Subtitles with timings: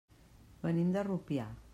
[0.63, 1.47] Venim de Rupià.